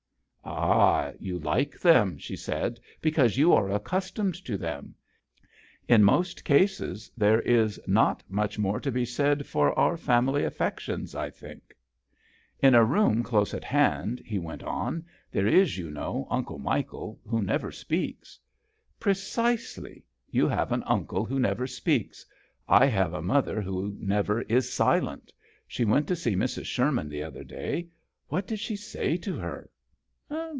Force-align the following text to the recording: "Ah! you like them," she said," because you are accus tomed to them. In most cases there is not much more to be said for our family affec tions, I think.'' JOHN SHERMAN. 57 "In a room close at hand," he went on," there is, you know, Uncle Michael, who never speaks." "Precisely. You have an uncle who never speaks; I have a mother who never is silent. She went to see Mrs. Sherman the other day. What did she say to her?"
"Ah! 0.53 1.11
you 1.19 1.39
like 1.39 1.79
them," 1.79 2.17
she 2.17 2.35
said," 2.35 2.79
because 3.01 3.37
you 3.37 3.53
are 3.53 3.67
accus 3.67 4.11
tomed 4.13 4.43
to 4.45 4.57
them. 4.57 4.95
In 5.87 6.03
most 6.03 6.43
cases 6.43 7.09
there 7.15 7.39
is 7.41 7.79
not 7.87 8.23
much 8.27 8.57
more 8.59 8.79
to 8.81 8.91
be 8.91 9.05
said 9.05 9.45
for 9.45 9.77
our 9.79 9.95
family 9.97 10.43
affec 10.43 10.79
tions, 10.79 11.13
I 11.15 11.29
think.'' 11.29 11.75
JOHN 12.63 12.71
SHERMAN. 12.73 12.73
57 12.73 12.73
"In 12.73 12.75
a 12.75 12.83
room 12.83 13.23
close 13.23 13.53
at 13.53 13.63
hand," 13.63 14.21
he 14.25 14.39
went 14.39 14.61
on," 14.63 15.05
there 15.31 15.47
is, 15.47 15.77
you 15.77 15.89
know, 15.91 16.27
Uncle 16.29 16.59
Michael, 16.59 17.19
who 17.27 17.41
never 17.41 17.71
speaks." 17.71 18.37
"Precisely. 18.99 20.03
You 20.29 20.47
have 20.49 20.71
an 20.73 20.83
uncle 20.85 21.23
who 21.23 21.39
never 21.39 21.65
speaks; 21.67 22.25
I 22.67 22.87
have 22.87 23.13
a 23.13 23.21
mother 23.21 23.61
who 23.61 23.95
never 23.99 24.41
is 24.43 24.71
silent. 24.73 25.31
She 25.67 25.85
went 25.85 26.07
to 26.07 26.15
see 26.15 26.35
Mrs. 26.35 26.65
Sherman 26.65 27.07
the 27.09 27.23
other 27.23 27.43
day. 27.45 27.87
What 28.29 28.47
did 28.47 28.59
she 28.59 28.75
say 28.75 29.15
to 29.17 29.37
her?" 29.37 29.69